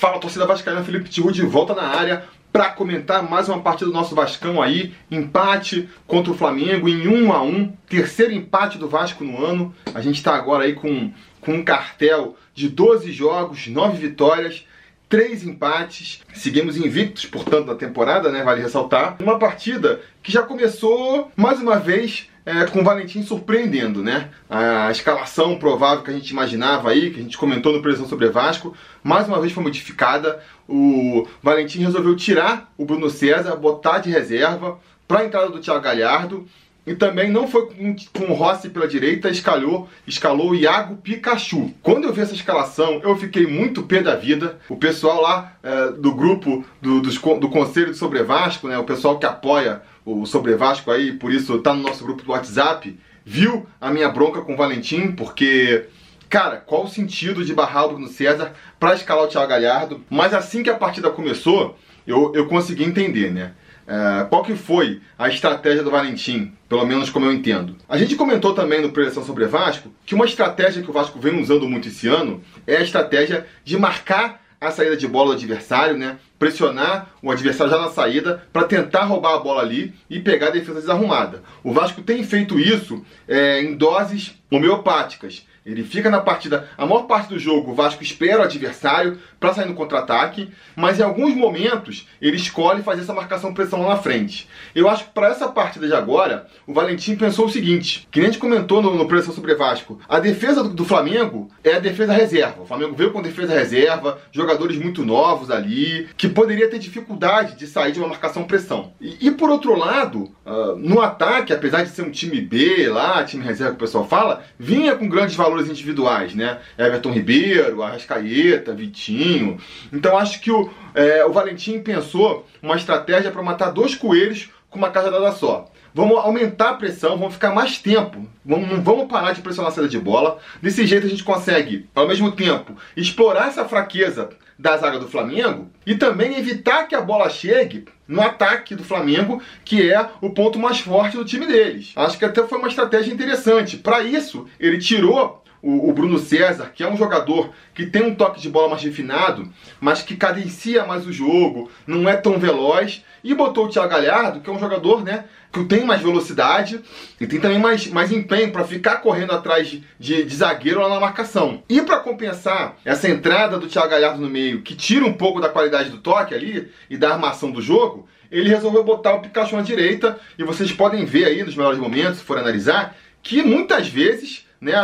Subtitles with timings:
[0.00, 3.92] Fala, torcida vascaína, Felipe Tiru de volta na área para comentar mais uma partida do
[3.92, 9.22] nosso Vascão aí, empate contra o Flamengo em 1 a 1, terceiro empate do Vasco
[9.22, 9.74] no ano.
[9.94, 14.64] A gente está agora aí com, com um cartel de 12 jogos, 9 vitórias,
[15.06, 18.42] três empates, seguimos invictos, portanto, na temporada, né?
[18.42, 19.18] Vale ressaltar.
[19.20, 24.30] Uma partida que já começou mais uma vez é, com o Valentim surpreendendo, né?
[24.48, 28.28] A escalação provável que a gente imaginava aí, que a gente comentou no Previsão sobre
[28.28, 28.74] Vasco,
[29.04, 30.42] mais uma vez foi modificada.
[30.68, 35.80] O Valentim resolveu tirar o Bruno César, botar de reserva para a entrada do Thiago
[35.80, 36.46] Galhardo.
[36.86, 41.72] E também não foi com, com o Rossi pela direita, escalou, escalou o Iago Pikachu.
[41.82, 44.58] Quando eu vi essa escalação, eu fiquei muito pé da vida.
[44.68, 49.18] O pessoal lá é, do grupo do, do, Conselho de Sobre Vasco, né, o pessoal
[49.18, 53.66] que apoia o Sobre Vasco aí, por isso tá no nosso grupo do WhatsApp, viu
[53.80, 55.86] a minha bronca com o Valentim, porque
[56.30, 60.00] Cara, qual o sentido de barrar o Bruno César para escalar o Thiago Galhardo?
[60.08, 63.52] Mas assim que a partida começou, eu, eu consegui entender, né?
[63.90, 67.74] É, qual que foi a estratégia do Valentim, pelo menos como eu entendo.
[67.88, 71.40] A gente comentou também no Preleção sobre Vasco que uma estratégia que o Vasco vem
[71.40, 75.96] usando muito esse ano é a estratégia de marcar a saída de bola do adversário,
[75.96, 76.18] né?
[76.38, 80.50] Pressionar o adversário já na saída para tentar roubar a bola ali e pegar a
[80.50, 81.42] defesa desarrumada.
[81.64, 85.46] O Vasco tem feito isso é, em doses homeopáticas.
[85.64, 89.52] Ele fica na partida, a maior parte do jogo o Vasco espera o adversário para
[89.52, 93.96] sair no contra-ataque, mas em alguns momentos ele escolhe fazer essa marcação pressão lá na
[93.96, 94.48] frente.
[94.74, 98.28] Eu acho que para essa partida de agora, o Valentim pensou o seguinte, que nem
[98.28, 101.80] a gente comentou no, no Pressão sobre Vasco, a defesa do, do, Flamengo é a
[101.80, 102.62] defesa reserva.
[102.62, 107.66] O Flamengo veio com defesa reserva, jogadores muito novos ali, que poderia ter dificuldade de
[107.66, 108.92] sair de uma marcação pressão.
[109.00, 113.24] E, e por outro lado, uh, no ataque, apesar de ser um time B lá,
[113.24, 116.58] time reserva que o pessoal fala, vinha com grandes valores individuais, né?
[116.78, 119.58] Everton Ribeiro, Arrascaeta, Vitinho.
[119.92, 124.78] Então acho que o, é, o Valentim pensou uma estratégia para matar dois coelhos com
[124.78, 125.70] uma cajadada só.
[125.94, 128.26] Vamos aumentar a pressão, vamos ficar mais tempo.
[128.44, 130.38] Vamos, não vamos parar de pressionar a saída de bola.
[130.62, 135.70] Desse jeito a gente consegue, ao mesmo tempo, explorar essa fraqueza da zaga do Flamengo
[135.86, 140.58] e também evitar que a bola chegue no ataque do Flamengo, que é o ponto
[140.58, 141.92] mais forte do time deles.
[141.96, 143.78] Acho que até foi uma estratégia interessante.
[143.78, 148.14] Para isso, ele tirou o, o, Bruno César, que é um jogador que tem um
[148.14, 149.48] toque de bola mais refinado,
[149.80, 154.40] mas que cadencia mais o jogo, não é tão veloz, e botou o Thiago Galhardo,
[154.40, 156.80] que é um jogador né, que tem mais velocidade
[157.20, 160.88] e tem também mais, mais empenho para ficar correndo atrás de, de, de, zagueiro lá
[160.88, 161.62] na marcação.
[161.68, 165.48] E para compensar essa entrada do Thiago Galhardo no meio, que tira um pouco da
[165.48, 169.62] qualidade do toque ali e da armação do jogo, ele resolveu botar o Pikachu à
[169.62, 174.46] direita, e vocês podem ver aí nos melhores momentos, se for analisar, que muitas vezes
[174.60, 174.74] né?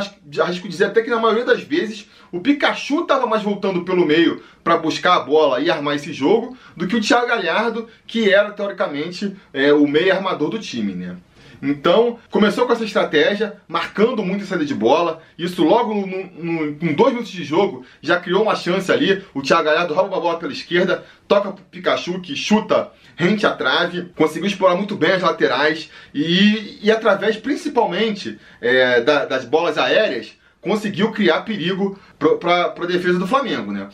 [0.41, 4.43] Arrisco dizer até que na maioria das vezes o Pikachu estava mais voltando pelo meio
[4.65, 8.51] para buscar a bola e armar esse jogo do que o Thiago Galhardo, que era
[8.51, 11.17] teoricamente é, o meio armador do time, né?
[11.63, 15.23] Então, começou com essa estratégia, marcando muito a saída de bola.
[15.39, 19.25] Isso logo com dois minutos de jogo já criou uma chance ali.
[19.35, 23.53] O Thiago Galhardo rouba uma bola pela esquerda, toca pro Pikachu que chuta rente à
[23.53, 29.79] trave, conseguiu explorar muito bem as laterais e, e através principalmente é, da, das bolas
[29.79, 30.37] aéreas
[30.67, 31.99] conseguiu criar perigo
[32.41, 33.89] para a defesa do Flamengo, né?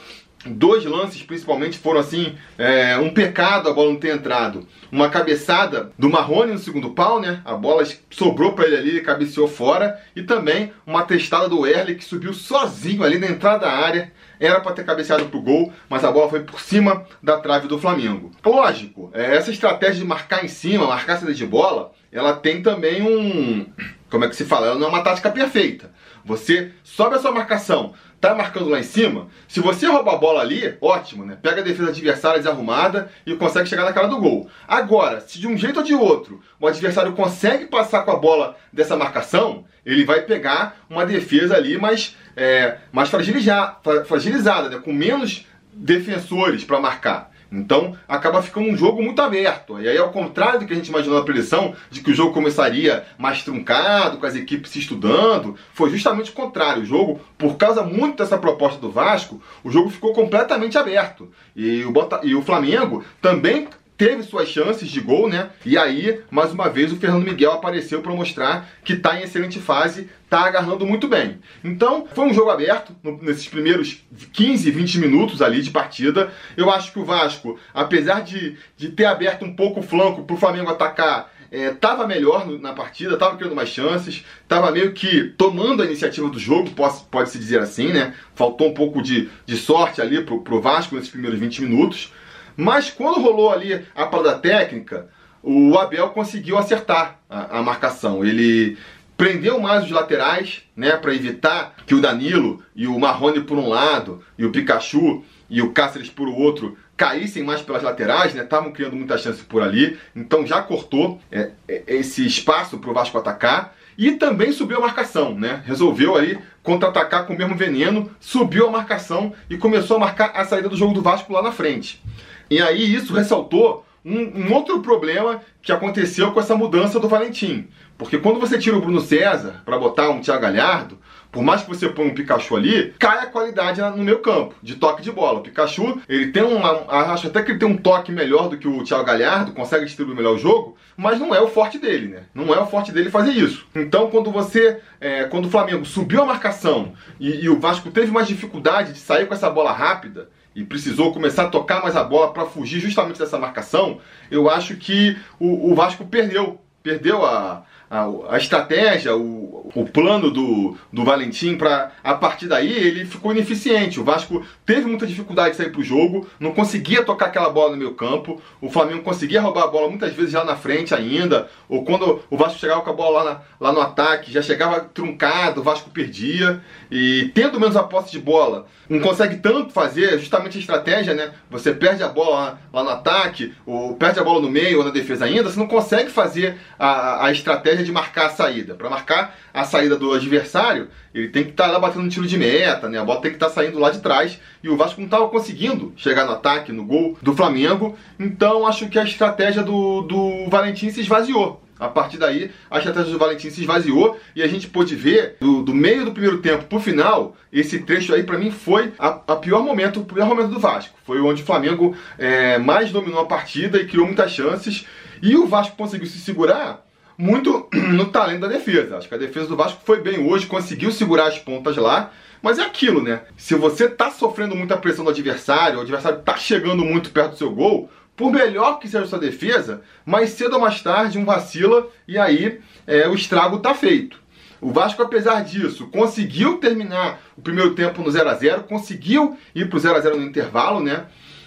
[0.44, 4.66] Dois lances, principalmente, foram assim: é, um pecado a bola não ter entrado.
[4.90, 7.40] Uma cabeçada do Marrone no segundo pau, né?
[7.44, 10.00] A bola sobrou para ele ali, e cabeceou fora.
[10.16, 14.12] E também uma testada do Erle que subiu sozinho ali na entrada da área.
[14.40, 17.78] Era para ter cabeceado pro gol, mas a bola foi por cima da trave do
[17.78, 18.32] Flamengo.
[18.44, 23.02] Lógico, é, essa estratégia de marcar em cima, marcar saída de bola, ela tem também
[23.02, 23.66] um.
[24.10, 24.66] Como é que se fala?
[24.66, 25.92] Ela não é uma tática perfeita.
[26.24, 30.40] Você sobe a sua marcação, tá marcando lá em cima, se você roubar a bola
[30.40, 31.36] ali, ótimo, né?
[31.40, 34.48] Pega a defesa adversária desarrumada e consegue chegar na cara do gol.
[34.66, 38.56] Agora, se de um jeito ou de outro o adversário consegue passar com a bola
[38.72, 44.78] dessa marcação, ele vai pegar uma defesa ali mais, é, mais fragilizada, né?
[44.78, 47.31] com menos defensores para marcar.
[47.52, 49.78] Então acaba ficando um jogo muito aberto.
[49.78, 52.32] E aí, ao contrário do que a gente imaginou na preleção, de que o jogo
[52.32, 56.82] começaria mais truncado, com as equipes se estudando, foi justamente o contrário.
[56.82, 61.30] O jogo, por causa muito dessa proposta do Vasco, o jogo ficou completamente aberto.
[61.54, 62.20] E o, Bota...
[62.22, 63.68] e o Flamengo também
[64.02, 65.50] teve suas chances de gol, né?
[65.64, 69.60] E aí, mais uma vez, o Fernando Miguel apareceu para mostrar que está em excelente
[69.60, 71.38] fase, está agarrando muito bem.
[71.62, 74.02] Então, foi um jogo aberto no, nesses primeiros
[74.32, 76.32] 15, 20 minutos ali de partida.
[76.56, 80.34] Eu acho que o Vasco, apesar de, de ter aberto um pouco o flanco para
[80.34, 84.94] o Flamengo atacar estava é, melhor no, na partida, estava criando mais chances, estava meio
[84.94, 88.14] que tomando a iniciativa do jogo, pode-se pode dizer assim, né?
[88.34, 92.12] Faltou um pouco de, de sorte ali pro, pro Vasco nesses primeiros 20 minutos.
[92.56, 95.08] Mas quando rolou ali a parada técnica,
[95.42, 98.24] o Abel conseguiu acertar a, a marcação.
[98.24, 98.76] Ele
[99.16, 103.68] prendeu mais os laterais, né, para evitar que o Danilo e o Marrone por um
[103.68, 108.44] lado e o Pikachu e o Cáceres por outro caíssem mais pelas laterais, né?
[108.44, 112.94] Estavam criando muita chance por ali, então já cortou é, é, esse espaço para o
[112.94, 115.62] Vasco atacar e também subiu a marcação, né?
[115.64, 120.44] Resolveu aí contra-atacar com o mesmo veneno, subiu a marcação e começou a marcar a
[120.44, 122.02] saída do jogo do Vasco lá na frente.
[122.50, 127.68] E aí isso ressaltou um, um outro problema que aconteceu com essa mudança do Valentim.
[127.96, 130.98] Porque quando você tira o Bruno César para botar um Thiago Galhardo,
[131.32, 134.76] por mais que você ponha um Pikachu ali, cai a qualidade no meu campo, de
[134.76, 135.38] toque de bola.
[135.38, 136.84] O Pikachu, ele tem uma.
[137.12, 140.14] Acho até que ele tem um toque melhor do que o Thiago Galhardo, consegue distribuir
[140.14, 142.24] melhor o jogo, mas não é o forte dele, né?
[142.34, 143.66] Não é o forte dele fazer isso.
[143.74, 144.78] Então, quando você.
[145.00, 148.98] É, quando o Flamengo subiu a marcação e, e o Vasco teve mais dificuldade de
[148.98, 152.78] sair com essa bola rápida, e precisou começar a tocar mais a bola para fugir
[152.78, 153.98] justamente dessa marcação,
[154.30, 156.60] eu acho que o, o Vasco perdeu.
[156.82, 162.72] Perdeu a, a, a estratégia, o, o plano do, do Valentim para a partir daí
[162.72, 164.00] ele ficou ineficiente.
[164.00, 167.72] O Vasco teve muita dificuldade de sair para o jogo, não conseguia tocar aquela bola
[167.72, 168.40] no meio campo.
[168.62, 172.36] O Flamengo conseguia roubar a bola muitas vezes já na frente ainda, ou quando o
[172.36, 175.90] Vasco chegava com a bola lá, na, lá no ataque, já chegava truncado, o Vasco
[175.90, 176.62] perdia.
[176.90, 181.32] E tendo menos a posse de bola, não consegue tanto fazer justamente a estratégia, né?
[181.50, 184.84] Você perde a bola lá, lá no ataque, ou perde a bola no meio ou
[184.84, 188.74] na defesa ainda, você não consegue fazer a, a estratégia de marcar a saída.
[188.74, 192.26] Para marcar a saída do adversário, ele tem que estar tá lá batendo um tiro
[192.26, 192.98] de meta, né?
[192.98, 194.38] A bola tem que estar tá saindo lá de trás.
[194.62, 197.96] E o Vasco não estava conseguindo chegar no ataque, no gol do Flamengo.
[198.18, 201.62] Então acho que a estratégia do, do Valentim se esvaziou.
[201.82, 205.64] A partir daí, a estratégia do Valentim se esvaziou e a gente pôde ver do,
[205.64, 209.34] do meio do primeiro tempo pro final, esse trecho aí para mim foi a, a,
[209.34, 210.96] pior momento, o pior momento do Vasco.
[211.04, 214.86] Foi onde o Flamengo é, mais dominou a partida e criou muitas chances.
[215.20, 216.86] E o Vasco conseguiu se segurar
[217.16, 218.96] muito no talento da defesa.
[218.96, 222.12] Acho que a defesa do Vasco foi bem hoje, conseguiu segurar as pontas lá.
[222.42, 223.22] Mas é aquilo, né?
[223.36, 227.38] Se você tá sofrendo muita pressão do adversário, o adversário tá chegando muito perto do
[227.38, 231.24] seu gol, por melhor que seja a sua defesa, mais cedo ou mais tarde um
[231.24, 234.20] vacila e aí é, o estrago tá feito.
[234.60, 239.68] O Vasco, apesar disso, conseguiu terminar o primeiro tempo no 0 a 0 conseguiu ir
[239.68, 241.06] pro 0 a 0 no intervalo, né?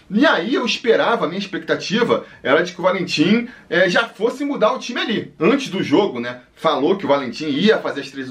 [0.09, 4.45] E aí eu esperava, a minha expectativa era de que o Valentim é, já fosse
[4.45, 5.33] mudar o time ali.
[5.39, 6.41] Antes do jogo, né?
[6.53, 8.29] Falou que o Valentim ia fazer as três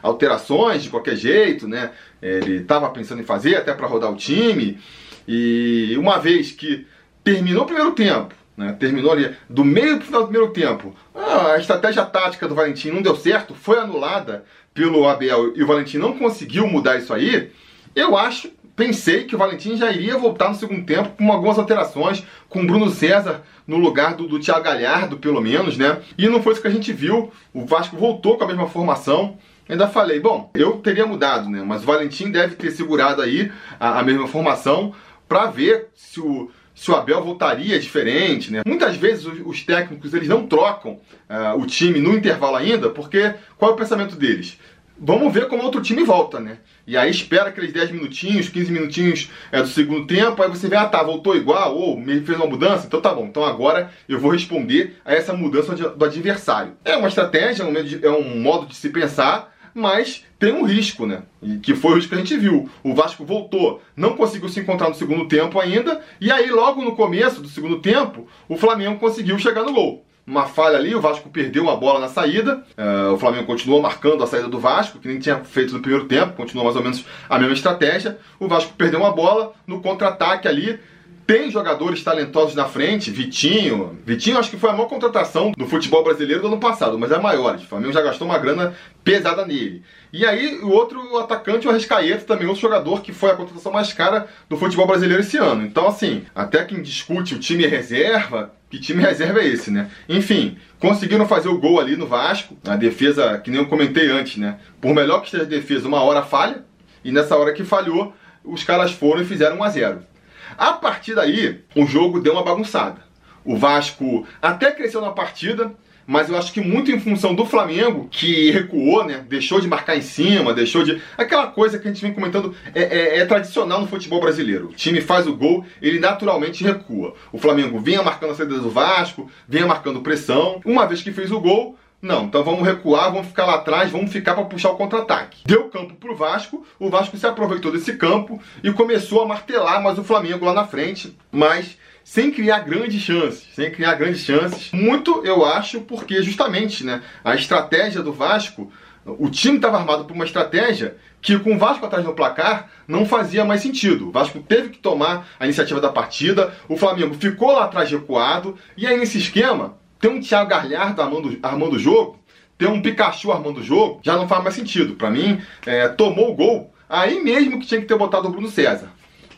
[0.00, 1.90] alterações de qualquer jeito, né?
[2.22, 4.78] Ele estava pensando em fazer até para rodar o time.
[5.26, 6.86] E uma vez que
[7.24, 8.76] terminou o primeiro tempo, né?
[8.78, 10.94] Terminou ali do meio para o final do primeiro tempo.
[11.14, 15.98] A estratégia tática do Valentim não deu certo, foi anulada pelo Abel e o Valentim
[15.98, 17.50] não conseguiu mudar isso aí.
[17.94, 22.24] Eu acho pensei que o Valentim já iria voltar no segundo tempo com algumas alterações,
[22.48, 25.98] com Bruno César no lugar do, do Thiago Galhardo, pelo menos, né?
[26.16, 27.32] E não foi isso que a gente viu.
[27.52, 29.36] O Vasco voltou com a mesma formação.
[29.68, 31.62] Ainda falei, bom, eu teria mudado, né?
[31.66, 34.94] Mas o Valentim deve ter segurado aí a, a mesma formação
[35.28, 38.62] para ver se o, se o Abel voltaria diferente, né?
[38.64, 40.92] Muitas vezes os, os técnicos eles não trocam
[41.28, 44.56] uh, o time no intervalo ainda, porque qual é o pensamento deles?
[45.00, 46.58] Vamos ver como outro time volta, né?
[46.84, 50.74] E aí espera aqueles 10 minutinhos, 15 minutinhos é, do segundo tempo, aí você vê,
[50.74, 54.18] ah tá, voltou igual, ou me fez uma mudança, então tá bom, então agora eu
[54.18, 56.72] vou responder a essa mudança do adversário.
[56.84, 57.62] É uma estratégia,
[58.02, 61.22] é um modo de se pensar, mas tem um risco, né?
[61.40, 62.68] E que foi o risco que a gente viu.
[62.82, 66.96] O Vasco voltou, não conseguiu se encontrar no segundo tempo ainda, e aí logo no
[66.96, 71.30] começo do segundo tempo, o Flamengo conseguiu chegar no gol uma falha ali, o Vasco
[71.30, 72.62] perdeu uma bola na saída.
[72.76, 76.04] Uh, o Flamengo continuou marcando a saída do Vasco, que nem tinha feito no primeiro
[76.06, 78.18] tempo, continuou mais ou menos a mesma estratégia.
[78.38, 80.78] O Vasco perdeu uma bola no contra-ataque ali.
[81.26, 83.98] Tem jogadores talentosos na frente, Vitinho.
[84.04, 87.18] Vitinho acho que foi a maior contratação do futebol brasileiro do ano passado, mas é
[87.18, 87.56] maior.
[87.56, 89.82] O Flamengo já gastou uma grana pesada nele.
[90.12, 93.92] E aí o outro atacante, o Arrascaeta, também outro jogador que foi a contratação mais
[93.92, 95.64] cara do futebol brasileiro esse ano.
[95.64, 99.90] Então assim, até quem discute o time reserva, que time reserva é esse, né?
[100.08, 102.56] Enfim, conseguiram fazer o gol ali no Vasco.
[102.66, 104.58] A defesa, que nem eu comentei antes, né?
[104.80, 106.64] Por melhor que esteja a defesa, uma hora falha.
[107.04, 110.08] E nessa hora que falhou, os caras foram e fizeram 1 a 0
[110.56, 113.02] a partir daí, o jogo deu uma bagunçada.
[113.44, 115.72] O Vasco até cresceu na partida,
[116.08, 119.22] mas eu acho que muito em função do Flamengo, que recuou, né?
[119.28, 121.02] Deixou de marcar em cima, deixou de.
[121.18, 124.68] Aquela coisa que a gente vem comentando é, é, é tradicional no futebol brasileiro.
[124.68, 127.14] O time faz o gol, ele naturalmente recua.
[127.30, 130.62] O Flamengo vinha marcando a saída do Vasco, vinha marcando pressão.
[130.64, 134.12] Uma vez que fez o gol, não, então vamos recuar, vamos ficar lá atrás, vamos
[134.12, 135.38] ficar para puxar o contra-ataque.
[135.44, 139.98] Deu campo pro Vasco, o Vasco se aproveitou desse campo e começou a martelar mais
[139.98, 144.70] o Flamengo lá na frente, mas sem criar grandes chances, sem criar grandes chances.
[144.72, 148.72] Muito, eu acho, porque justamente, né, a estratégia do Vasco,
[149.04, 153.04] o time estava armado por uma estratégia que com o Vasco atrás no placar não
[153.04, 154.08] fazia mais sentido.
[154.08, 158.56] O Vasco teve que tomar a iniciativa da partida, o Flamengo ficou lá atrás recuado,
[158.76, 162.18] e aí nesse esquema ter um Thiago Galhardo armando, armando o jogo,
[162.56, 164.96] ter um Pikachu armando o jogo, já não faz mais sentido.
[164.96, 168.48] Para mim, é, tomou o gol, aí mesmo que tinha que ter botado o Bruno
[168.48, 168.90] César.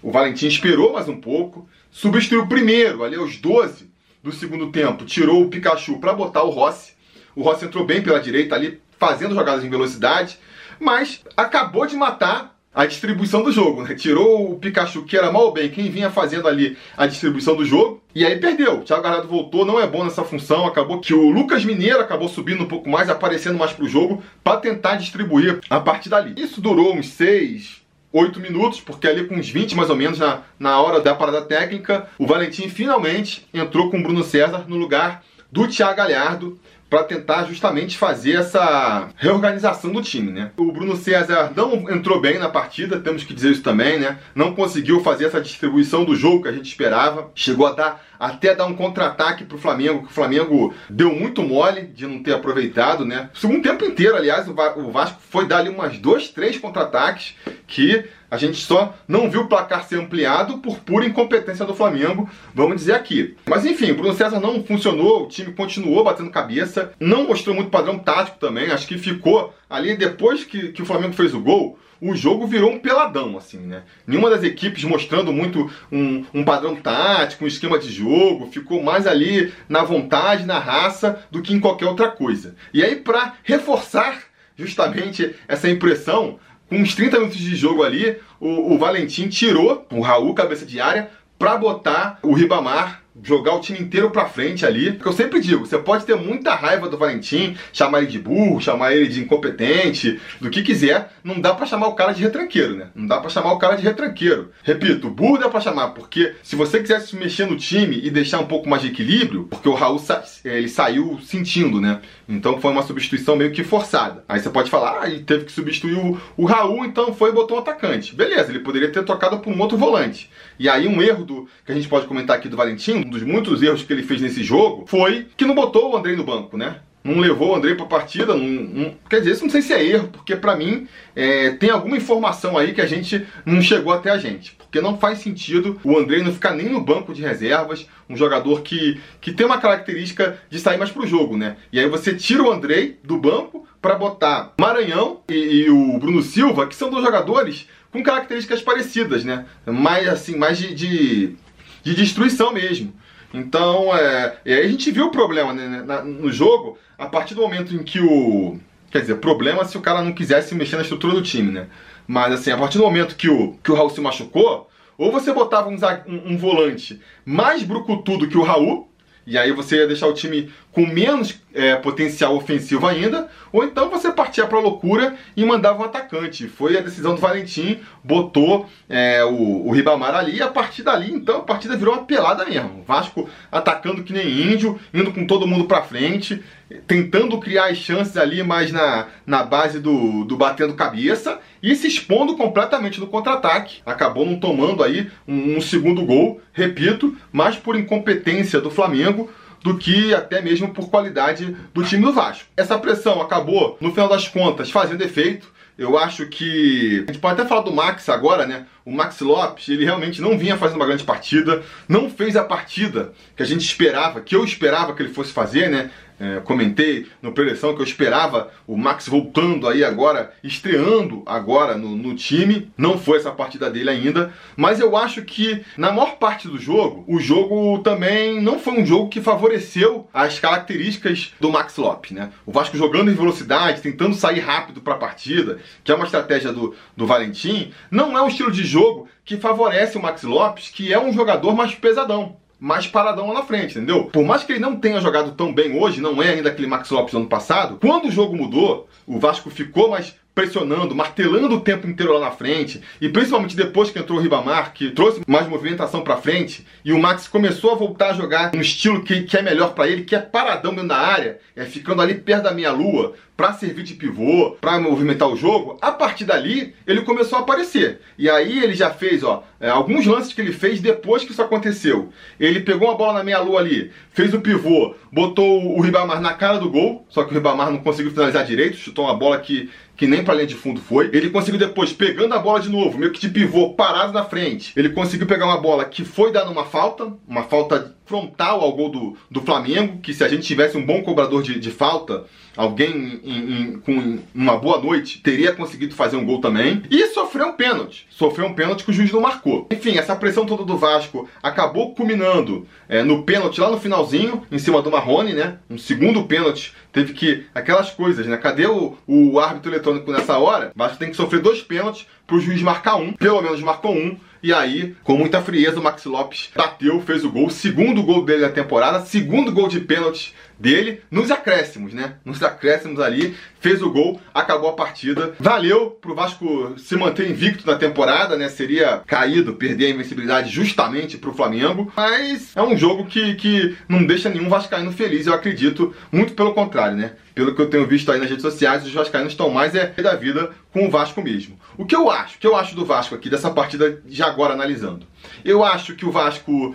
[0.02, 3.90] O Valentim esperou mais um pouco, substituiu primeiro, ali aos 12
[4.22, 6.92] do segundo tempo, tirou o Pikachu para botar o Rossi.
[7.34, 10.38] O Rossi entrou bem pela direita ali, fazendo jogadas em velocidade,
[10.78, 13.94] mas acabou de matar a distribuição do jogo, né?
[13.94, 18.00] Tirou o Pikachu, que era mal bem quem vinha fazendo ali a distribuição do jogo,
[18.14, 18.78] e aí perdeu.
[18.78, 22.28] O Thiago Galhardo voltou, não é bom nessa função, acabou que o Lucas Mineiro acabou
[22.28, 26.32] subindo um pouco mais, aparecendo mais pro jogo, para tentar distribuir a partir dali.
[26.36, 30.42] Isso durou uns 6, 8 minutos, porque ali com uns 20 mais ou menos na,
[30.58, 35.24] na hora da parada técnica, o Valentim finalmente entrou com o Bruno César no lugar
[35.50, 36.58] do Thiago Galhardo
[36.90, 40.50] para tentar justamente fazer essa reorganização do time, né?
[40.56, 44.18] O Bruno César não entrou bem na partida, temos que dizer isso também, né?
[44.34, 47.30] Não conseguiu fazer essa distribuição do jogo que a gente esperava.
[47.32, 51.86] Chegou a dar até dar um contra-ataque pro Flamengo, que o Flamengo deu muito mole
[51.86, 53.30] de não ter aproveitado, né?
[53.34, 57.34] O segundo tempo inteiro, aliás, o Vasco foi dar ali umas dois, três contra-ataques
[57.66, 62.28] que a gente só não viu o placar ser ampliado por pura incompetência do Flamengo,
[62.54, 63.36] vamos dizer aqui.
[63.46, 67.70] Mas enfim, o Bruno César não funcionou, o time continuou batendo cabeça, não mostrou muito
[67.70, 71.78] padrão tático também, acho que ficou ali depois que, que o Flamengo fez o gol,
[72.00, 73.82] o jogo virou um peladão, assim, né?
[74.06, 79.06] Nenhuma das equipes mostrando muito um, um, padrão tático, um esquema de jogo, ficou mais
[79.06, 82.56] ali na vontade, na raça, do que em qualquer outra coisa.
[82.72, 84.22] E aí, para reforçar
[84.56, 86.38] justamente essa impressão,
[86.68, 90.80] com uns 30 minutos de jogo ali, o, o Valentim tirou o Raul, cabeça de
[90.80, 94.92] área, para botar o Ribamar jogar o time inteiro pra frente ali.
[94.92, 98.60] Porque eu sempre digo, você pode ter muita raiva do Valentim, chamar ele de burro,
[98.60, 102.76] chamar ele de incompetente, do que quiser, não dá para chamar o cara de retranqueiro,
[102.76, 102.88] né?
[102.94, 104.50] Não dá para chamar o cara de retranqueiro.
[104.62, 108.38] Repito, burro dá pra chamar, porque se você quisesse se mexer no time e deixar
[108.40, 112.00] um pouco mais de equilíbrio, porque o Raul sa ele saiu sentindo, né?
[112.28, 114.24] Então foi uma substituição meio que forçada.
[114.28, 117.32] Aí você pode falar, ah, ele teve que substituir o, o Raul, então foi e
[117.32, 118.14] botou um atacante.
[118.14, 120.30] Beleza, ele poderia ter tocado por um outro volante.
[120.60, 123.22] E aí um erro do que a gente pode comentar aqui do Valentim, um dos
[123.22, 126.58] muitos erros que ele fez nesse jogo, foi que não botou o Andrei no banco,
[126.58, 126.80] né?
[127.02, 129.72] Não levou o Andrei para a partida, não, não, quer dizer, isso não sei se
[129.72, 130.86] é erro, porque para mim
[131.16, 134.54] é, tem alguma informação aí que a gente não chegou até a gente.
[134.58, 138.60] Porque não faz sentido o Andrei não ficar nem no banco de reservas, um jogador
[138.60, 141.56] que, que tem uma característica de sair mais pro jogo, né?
[141.72, 146.22] E aí você tira o Andrei do banco para botar Maranhão e, e, o Bruno
[146.22, 149.46] Silva, que são dois jogadores com características parecidas, né?
[149.66, 151.36] Mais assim, mais de, de,
[151.82, 152.92] de destruição mesmo.
[153.32, 157.42] Então, é, e aí a gente viu o problema né, no jogo a partir do
[157.42, 158.58] momento em que o.
[158.90, 161.68] Quer dizer, problema se o cara não quisesse mexer na estrutura do time, né?
[162.08, 164.68] Mas assim, a partir do momento que o, que o Raul se machucou,
[164.98, 165.76] ou você botava um,
[166.08, 168.90] um, um volante mais brucutudo que o Raul,
[169.24, 173.90] e aí você ia deixar o time com menos é, potencial ofensivo ainda, ou então
[173.90, 176.48] você partia para a loucura e mandava um atacante.
[176.48, 181.12] Foi a decisão do Valentim, botou é, o, o, Ribamar ali, e a partir dali,
[181.12, 182.80] então, a partida virou uma pelada mesmo.
[182.80, 186.42] O Vasco atacando que nem índio, indo com todo mundo para frente,
[186.86, 191.88] tentando criar as chances ali, mas na, na base do, do batendo cabeça, e se
[191.88, 193.82] expondo completamente no contra-ataque.
[193.84, 199.28] Acabou não tomando aí um, um segundo gol, repito, mas por incompetência do Flamengo,
[199.62, 202.48] do que até mesmo por qualidade do time do Vasco.
[202.56, 205.52] Essa pressão acabou, no final das contas, fazendo efeito.
[205.78, 207.04] Eu acho que.
[207.08, 208.66] A gente pode até falar do Max agora, né?
[208.84, 213.12] O Max Lopes, ele realmente não vinha fazendo uma grande partida, não fez a partida
[213.34, 215.90] que a gente esperava, que eu esperava que ele fosse fazer, né?
[216.20, 221.96] É, comentei no preleção que eu esperava o Max voltando aí agora, estreando agora no,
[221.96, 222.70] no, time.
[222.76, 227.04] Não foi essa partida dele ainda, mas eu acho que na maior parte do jogo,
[227.08, 232.30] o jogo também não foi um jogo que favoreceu as características do Max Lopes, né?
[232.44, 236.52] O Vasco jogando em velocidade, tentando sair rápido para a partida, que é uma estratégia
[236.52, 240.92] do, do Valentim, não é um estilo de jogo que favorece o Max Lopes, que
[240.92, 244.04] é um jogador mais pesadão mais paradão lá na frente, entendeu?
[244.04, 246.90] Por mais que ele não tenha jogado tão bem hoje, não é ainda aquele Max
[246.90, 251.60] Lopes do ano passado, quando o jogo mudou, o Vasco ficou mais pressionando, martelando o
[251.60, 255.48] tempo inteiro lá na frente, e principalmente depois que entrou o Ribamar, que trouxe mais
[255.48, 259.36] movimentação para frente, e o Max começou a voltar a jogar no estilo que, que
[259.36, 262.54] é melhor para ele, que é paradão dentro da área, é ficando ali perto da
[262.54, 267.38] minha lua, para servir de pivô, para movimentar o jogo, a partir dali ele começou
[267.38, 268.00] a aparecer.
[268.18, 271.42] E aí ele já fez, ó, é, alguns lances que ele fez depois que isso
[271.42, 272.08] aconteceu.
[272.38, 276.32] Ele pegou uma bola na meia lua ali, fez o pivô, botou o Ribamar na
[276.32, 279.68] cara do gol, só que o Ribamar não conseguiu finalizar direito, chutou uma bola que
[280.00, 281.10] que nem pra linha de fundo foi.
[281.12, 284.72] Ele conseguiu depois, pegando a bola de novo, meio que de pivô, parado na frente.
[284.74, 288.88] Ele conseguiu pegar uma bola que foi dando uma falta, uma falta frontal ao gol
[288.88, 292.24] do, do Flamengo, que se a gente tivesse um bom cobrador de, de falta,
[292.56, 296.82] alguém em, em, com uma boa noite, teria conseguido fazer um gol também.
[296.90, 298.08] E sofreu um pênalti.
[298.10, 299.68] Sofreu um pênalti que o juiz não marcou.
[299.70, 304.58] Enfim, essa pressão toda do Vasco acabou culminando é, no pênalti lá no finalzinho, em
[304.58, 305.58] cima do Marrone, né?
[305.70, 306.74] Um segundo pênalti.
[306.92, 307.44] Teve que.
[307.54, 308.36] Aquelas coisas, né?
[308.36, 310.72] Cadê o, o árbitro eletrônico nessa hora?
[310.74, 313.12] O Vasco tem que sofrer dois pênaltis pro juiz marcar um.
[313.12, 314.16] Pelo menos marcou um.
[314.42, 318.40] E aí, com muita frieza, o Maxi Lopes bateu, fez o gol, segundo gol dele
[318.40, 322.14] na temporada, segundo gol de pênalti dele nos acréscimos, né?
[322.24, 325.34] Nos acréscimos ali, fez o gol, acabou a partida.
[325.38, 328.48] Valeu pro Vasco se manter invicto na temporada, né?
[328.48, 334.04] Seria caído, perder a invencibilidade justamente pro Flamengo, mas é um jogo que, que não
[334.04, 337.12] deixa nenhum vascaíno feliz, eu acredito, muito pelo contrário, né?
[337.34, 340.16] Pelo que eu tenho visto aí nas redes sociais, os vascaínos estão mais é da
[340.16, 341.58] vida com o Vasco mesmo.
[341.76, 342.36] O que eu acho?
[342.36, 345.06] O que eu acho do Vasco aqui dessa partida de agora analisando?
[345.44, 346.74] Eu acho que o Vasco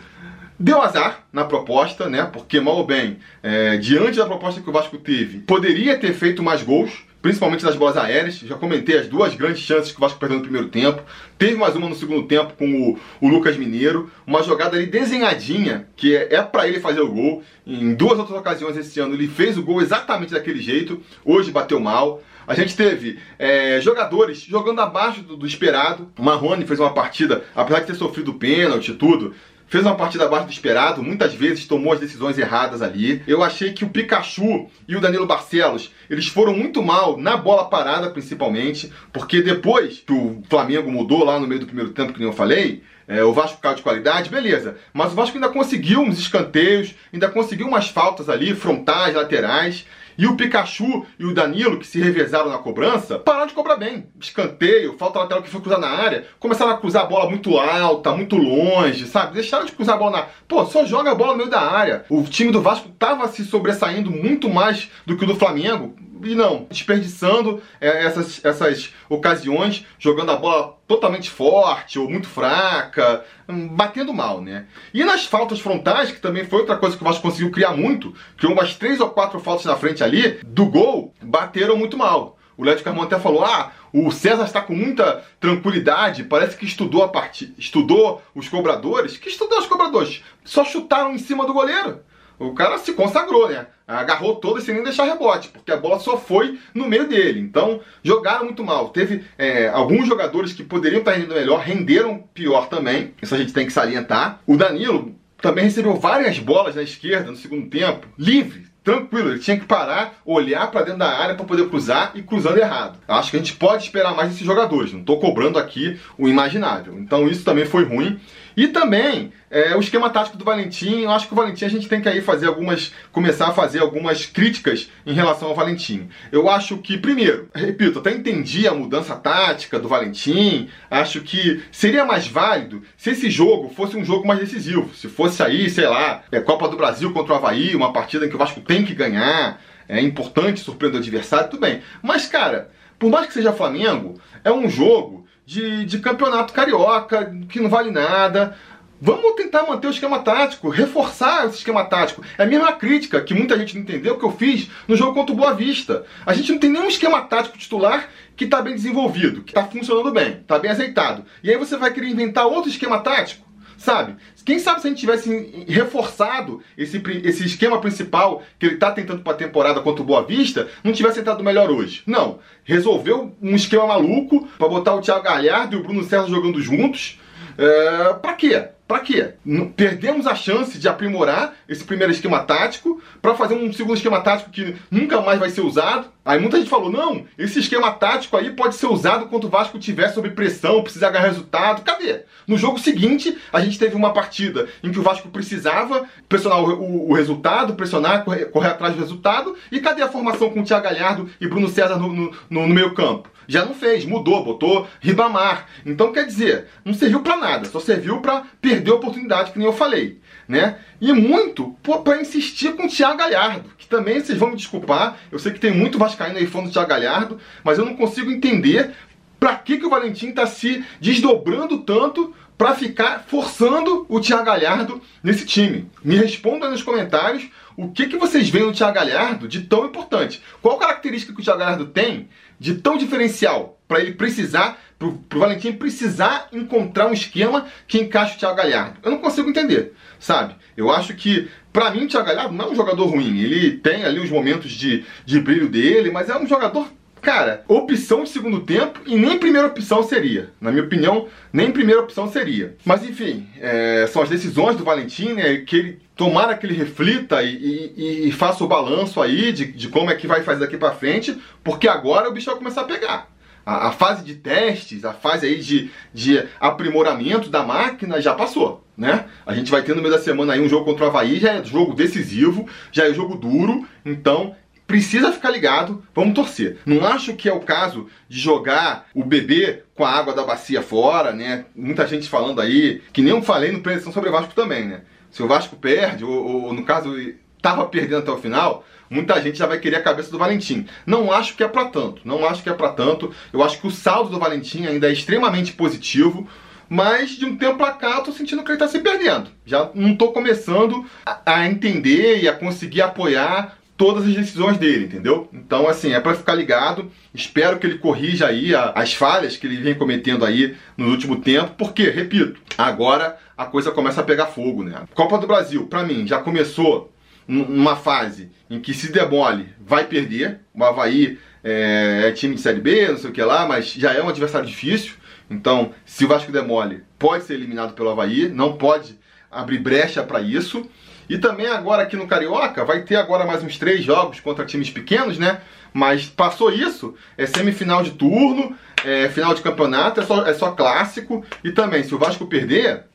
[0.58, 2.24] Deu azar na proposta, né?
[2.32, 6.42] Porque, mal ou bem, é, diante da proposta que o Vasco teve, poderia ter feito
[6.42, 8.36] mais gols, principalmente nas bolas aéreas.
[8.36, 11.04] Já comentei as duas grandes chances que o Vasco perdeu no primeiro tempo.
[11.38, 14.10] Teve mais uma no segundo tempo com o, o Lucas Mineiro.
[14.26, 17.44] Uma jogada ali desenhadinha, que é, é para ele fazer o gol.
[17.68, 21.02] Em duas outras ocasiões esse ano ele fez o gol exatamente daquele jeito.
[21.26, 22.24] Hoje bateu mal.
[22.48, 26.12] A gente teve é, jogadores jogando abaixo do, do esperado.
[26.18, 29.34] O Marrone fez uma partida, apesar de ter sofrido pênalti e tudo,
[29.68, 33.22] fez uma partida abaixo do esperado, muitas vezes tomou as decisões erradas ali.
[33.28, 37.66] Eu achei que o Pikachu e o Danilo Barcelos, eles foram muito mal na bola
[37.66, 42.20] parada, principalmente, porque depois que o Flamengo mudou lá no meio do primeiro tempo, que
[42.20, 44.78] nem eu falei, é, o Vasco caiu de qualidade, beleza.
[44.94, 49.86] Mas o Vasco ainda conseguiu uns escanteios, ainda conseguiu umas faltas ali, frontais, laterais.
[50.18, 54.08] E o Pikachu e o Danilo, que se revezaram na cobrança, pararam de cobrar bem.
[54.20, 58.12] Escanteio, falta lateral que foi cruzar na área, começaram a cruzar a bola muito alta,
[58.12, 59.34] muito longe, sabe?
[59.34, 60.28] Deixaram de cruzar a bola na.
[60.48, 62.06] Pô, só joga a bola no meio da área.
[62.10, 65.96] O time do Vasco tava se sobressaindo muito mais do que o do Flamengo
[66.28, 73.24] e não, desperdiçando é, essas, essas ocasiões, jogando a bola totalmente forte ou muito fraca,
[73.48, 74.66] hum, batendo mal, né?
[74.94, 78.14] E nas faltas frontais, que também foi outra coisa que o Vasco conseguiu criar muito,
[78.38, 82.38] criou umas três ou quatro faltas na frente ali, do gol, bateram muito mal.
[82.58, 87.04] O Léo Carmona até falou: ah, o César está com muita tranquilidade, parece que estudou
[87.04, 89.18] a partida, estudou os cobradores.
[89.18, 90.24] Que estudou os cobradores?
[90.44, 92.00] Só chutaram em cima do goleiro.
[92.40, 93.68] O cara se consagrou, né?
[93.88, 97.40] Agarrou todas sem nem deixar rebote, porque a bola só foi no meio dele.
[97.40, 98.90] Então, jogaram muito mal.
[98.90, 103.14] Teve é, alguns jogadores que poderiam estar rendendo melhor, renderam pior também.
[103.22, 104.40] Isso a gente tem que salientar.
[104.48, 109.58] O Danilo também recebeu várias bolas na esquerda no segundo tempo, livre, tranquilo, ele tinha
[109.58, 113.00] que parar, olhar para dentro da área para poder cruzar e cruzando errado.
[113.08, 116.98] Acho que a gente pode esperar mais desses jogadores, não estou cobrando aqui o imaginável.
[117.00, 118.20] Então isso também foi ruim.
[118.56, 121.88] E também é, o esquema tático do Valentim, eu acho que o Valentim a gente
[121.88, 122.94] tem que aí fazer algumas.
[123.12, 126.10] começar a fazer algumas críticas em relação ao Valentim.
[126.32, 130.70] Eu acho que, primeiro, repito, até entendi a mudança tática do Valentim.
[130.90, 134.94] Acho que seria mais válido se esse jogo fosse um jogo mais decisivo.
[134.94, 138.30] Se fosse aí, sei lá, é Copa do Brasil contra o Havaí, uma partida em
[138.30, 139.62] que o Vasco tem que ganhar.
[139.88, 141.82] É importante surpreender o adversário, tudo bem.
[142.02, 147.60] Mas, cara, por mais que seja Flamengo, é um jogo de, de campeonato carioca, que
[147.60, 148.58] não vale nada.
[149.00, 152.24] Vamos tentar manter o esquema tático, reforçar esse esquema tático.
[152.38, 155.34] É a mesma crítica que muita gente não entendeu que eu fiz no jogo contra
[155.34, 156.06] o Boa Vista.
[156.26, 160.12] A gente não tem nenhum esquema tático titular que está bem desenvolvido, que está funcionando
[160.12, 161.26] bem, está bem azeitado.
[161.44, 163.45] E aí você vai querer inventar outro esquema tático?
[163.78, 164.16] Sabe?
[164.46, 169.22] Quem sabe se a gente tivesse reforçado esse, esse esquema principal que ele está tentando
[169.22, 172.04] para a temporada contra o Boa Vista, não tivesse entrado melhor hoje.
[172.06, 172.40] Não.
[172.64, 177.20] Resolveu um esquema maluco para botar o Thiago Galhardo e o Bruno César jogando juntos.
[177.58, 178.70] É, para quê?
[178.88, 179.34] Para quê?
[179.76, 184.52] Perdemos a chance de aprimorar esse primeiro esquema tático para fazer um segundo esquema tático
[184.52, 186.08] que nunca mais vai ser usado.
[186.24, 189.80] Aí muita gente falou: não, esse esquema tático aí pode ser usado quando o Vasco
[189.80, 191.82] tiver sob pressão, precisar ganhar resultado.
[191.82, 192.22] Cadê?
[192.48, 196.74] No jogo seguinte, a gente teve uma partida em que o Vasco precisava pressionar o,
[196.80, 199.56] o, o resultado, pressionar, correr, correr, atrás do resultado.
[199.72, 202.74] E cadê a formação com o Thiago Galhardo e Bruno César no, no, no, no
[202.74, 203.30] meio campo?
[203.48, 205.68] Já não fez, mudou, botou Ribamar.
[205.86, 209.68] Então quer dizer, não serviu para nada, só serviu para perder a oportunidade, que nem
[209.68, 210.20] eu falei.
[210.48, 210.78] Né?
[211.02, 215.40] E muito para insistir com o Thiago Galhardo, que também vocês vão me desculpar, eu
[215.40, 218.94] sei que tem muito vascaíno aí falando do Thiago Galhardo, mas eu não consigo entender
[219.40, 225.02] para que, que o Valentim está se desdobrando tanto para ficar forçando o Thiago Galhardo
[225.24, 225.90] nesse time.
[226.04, 230.42] Me respondam nos comentários o que, que vocês veem no Thiago Galhardo de tão importante.
[230.62, 232.30] Qual característica que o Thiago Galhardo tem
[232.60, 238.36] de tão diferencial para ele precisar, para o Valentim precisar encontrar um esquema que encaixe
[238.36, 239.00] o Thiago Galhardo?
[239.04, 240.56] Eu não consigo entender, sabe?
[240.76, 243.40] Eu acho que, para mim, o Thiago Galhardo não é um jogador ruim.
[243.40, 246.90] Ele tem ali os momentos de, de brilho dele, mas é um jogador
[247.26, 250.52] cara, opção de segundo tempo e nem primeira opção seria.
[250.62, 252.78] Na minha opinião, nem primeira opção seria.
[252.86, 257.42] Mas enfim, é, são as decisões do Valentim, né, que ele tomara que ele reflita
[257.42, 260.78] e, e, e faça o balanço aí de, de, como é que vai fazer daqui
[260.78, 263.28] para frente, porque agora o bicho vai começar a pegar.
[263.66, 268.86] A, a, fase de testes, a fase aí de, de aprimoramento da máquina já passou,
[268.96, 269.26] né?
[269.44, 271.54] A gente vai ter no meio da semana aí um jogo contra o Havaí, já
[271.54, 274.56] é jogo decisivo, já é jogo duro, então
[274.88, 276.78] precisa ficar ligado, vamos torcer.
[276.86, 280.82] Não acho que é o caso de jogar o bebê com a água da bacia
[280.82, 281.66] fora, né?
[281.76, 285.02] Muita gente falando aí, que nem eu falei no preleção sobre o Vasco também, né?
[285.32, 287.16] Se o Vasco perde, ou, ou no caso
[287.58, 290.86] estava perdendo até o final, muita gente já vai querer a cabeça do Valentim.
[291.06, 293.34] Não acho que é para tanto, não acho que é para tanto.
[293.52, 296.48] Eu acho que o saldo do Valentim ainda é extremamente positivo.
[296.88, 299.50] Mas de um tempo pra cá eu tô sentindo que ele tá se perdendo.
[299.66, 305.06] Já não tô começando a, a entender e a conseguir apoiar todas as decisões dele,
[305.06, 305.50] entendeu?
[305.54, 307.12] Então, assim, é para ficar ligado.
[307.34, 311.74] Espero que ele corrija aí as falhas que ele vem cometendo aí no último tempo,
[311.78, 315.04] porque, repito, agora a coisa começa a pegar fogo, né?
[315.14, 317.14] Copa do Brasil, para mim, já começou
[317.48, 320.60] numa fase em que se demole, vai perder.
[320.74, 324.14] O Havaí é, é time de Série B, não sei o que lá, mas já
[324.14, 325.14] é um adversário difícil.
[325.50, 329.18] Então, se o Vasco demole, pode ser eliminado pelo Havaí, não pode
[329.52, 330.90] abrir brecha para isso.
[331.30, 334.90] E também agora aqui no Carioca, vai ter agora mais uns três jogos contra times
[334.90, 335.62] pequenos, né?
[335.94, 340.72] Mas passou isso, é semifinal de turno, é final de campeonato, é só, é só
[340.72, 341.44] clássico.
[341.64, 343.06] E também, se o Vasco perder,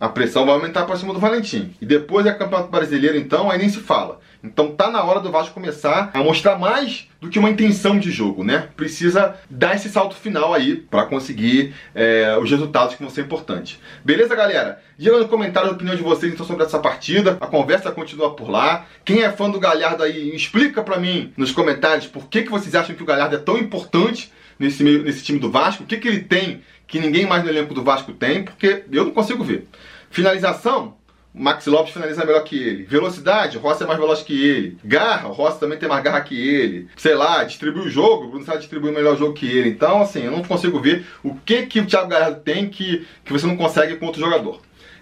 [0.00, 1.74] a pressão vai aumentar para cima do Valentim.
[1.80, 4.20] E depois é Campeonato Brasileiro, então, aí nem se fala.
[4.44, 8.10] Então tá na hora do Vasco começar a mostrar mais do que uma intenção de
[8.10, 8.68] jogo, né?
[8.76, 13.80] Precisa dar esse salto final aí para conseguir é, os resultados que vão ser importantes.
[14.04, 14.82] Beleza, galera?
[14.98, 17.38] Diga no comentário a opinião de vocês então sobre essa partida.
[17.40, 18.84] A conversa continua por lá.
[19.04, 22.74] Quem é fã do Galhardo aí, explica para mim nos comentários por que, que vocês
[22.74, 25.84] acham que o Galhardo é tão importante nesse, nesse time do Vasco.
[25.84, 29.04] O que, que ele tem que ninguém mais no elenco do Vasco tem, porque eu
[29.04, 29.66] não consigo ver.
[30.10, 30.94] Finalização,
[31.36, 32.84] Max Lopes finaliza melhor que ele.
[32.84, 34.78] Velocidade, Rossi é mais veloz que ele.
[34.84, 36.88] Garra, Rossi também tem mais garra que ele.
[36.96, 39.68] Sei lá, distribui o jogo, o Bruno Sá distribui o melhor jogo que ele.
[39.68, 43.32] Então, assim, eu não consigo ver o que que o Thiago Galhardo tem que, que
[43.32, 44.60] você não consegue com outro jogador.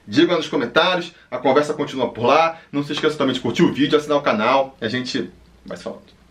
[0.09, 2.59] Diga nos comentários, a conversa continua por lá.
[2.73, 4.75] Não se esqueça também de curtir o vídeo, assinar o canal.
[4.81, 5.31] E a gente
[5.67, 6.22] vai se falando.